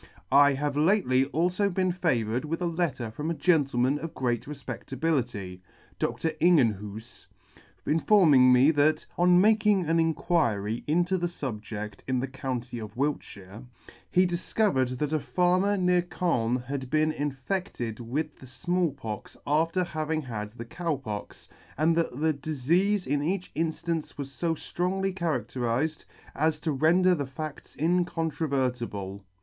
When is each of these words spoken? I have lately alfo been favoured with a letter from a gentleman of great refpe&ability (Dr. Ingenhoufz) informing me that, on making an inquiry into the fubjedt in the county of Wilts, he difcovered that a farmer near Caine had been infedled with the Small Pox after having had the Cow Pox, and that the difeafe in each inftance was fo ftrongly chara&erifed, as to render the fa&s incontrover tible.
I 0.31 0.53
have 0.53 0.75
lately 0.75 1.27
alfo 1.31 1.69
been 1.71 1.91
favoured 1.91 2.43
with 2.43 2.59
a 2.59 2.65
letter 2.65 3.11
from 3.11 3.29
a 3.29 3.35
gentleman 3.35 3.99
of 3.99 4.15
great 4.15 4.45
refpe&ability 4.45 5.61
(Dr. 5.99 6.31
Ingenhoufz) 6.41 7.27
informing 7.85 8.51
me 8.51 8.71
that, 8.71 9.05
on 9.15 9.39
making 9.39 9.85
an 9.85 9.99
inquiry 9.99 10.83
into 10.87 11.19
the 11.19 11.27
fubjedt 11.27 11.99
in 12.07 12.19
the 12.19 12.27
county 12.27 12.79
of 12.79 12.97
Wilts, 12.97 13.37
he 14.09 14.25
difcovered 14.25 14.97
that 14.97 15.13
a 15.13 15.19
farmer 15.19 15.77
near 15.77 16.01
Caine 16.01 16.63
had 16.65 16.89
been 16.89 17.13
infedled 17.13 17.99
with 17.99 18.39
the 18.39 18.47
Small 18.47 18.93
Pox 18.93 19.37
after 19.45 19.83
having 19.83 20.23
had 20.23 20.49
the 20.49 20.65
Cow 20.65 20.95
Pox, 20.95 21.47
and 21.77 21.95
that 21.95 22.19
the 22.19 22.33
difeafe 22.33 23.05
in 23.05 23.21
each 23.21 23.53
inftance 23.53 24.17
was 24.17 24.35
fo 24.39 24.55
ftrongly 24.55 25.15
chara&erifed, 25.15 26.05
as 26.33 26.59
to 26.61 26.71
render 26.71 27.13
the 27.13 27.27
fa&s 27.27 27.75
incontrover 27.79 28.71
tible. 28.73 29.21